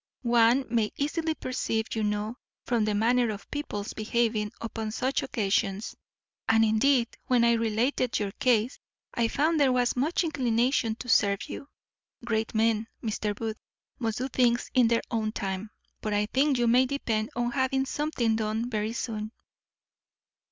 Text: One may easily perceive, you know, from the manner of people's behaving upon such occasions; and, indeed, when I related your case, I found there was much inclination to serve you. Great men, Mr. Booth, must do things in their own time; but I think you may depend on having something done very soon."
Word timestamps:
One 0.23 0.65
may 0.67 0.91
easily 0.97 1.35
perceive, 1.35 1.93
you 1.95 2.01
know, 2.01 2.35
from 2.65 2.85
the 2.85 2.95
manner 2.95 3.29
of 3.29 3.51
people's 3.51 3.93
behaving 3.93 4.51
upon 4.59 4.89
such 4.89 5.21
occasions; 5.21 5.95
and, 6.49 6.65
indeed, 6.65 7.07
when 7.27 7.43
I 7.43 7.51
related 7.51 8.17
your 8.17 8.31
case, 8.31 8.79
I 9.13 9.27
found 9.27 9.59
there 9.59 9.71
was 9.71 9.95
much 9.95 10.23
inclination 10.23 10.95
to 10.95 11.07
serve 11.07 11.47
you. 11.47 11.69
Great 12.25 12.55
men, 12.55 12.87
Mr. 13.03 13.35
Booth, 13.35 13.59
must 13.99 14.17
do 14.17 14.27
things 14.27 14.71
in 14.73 14.87
their 14.87 15.03
own 15.11 15.33
time; 15.33 15.69
but 16.01 16.13
I 16.15 16.25
think 16.25 16.57
you 16.57 16.65
may 16.65 16.87
depend 16.87 17.29
on 17.35 17.51
having 17.51 17.85
something 17.85 18.35
done 18.35 18.71
very 18.71 18.93
soon." 18.93 19.31